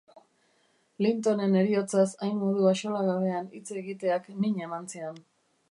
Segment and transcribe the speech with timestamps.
[1.05, 5.25] Lintonen heriotzaz hain modu axolagabean hitz egiteak min eman zion.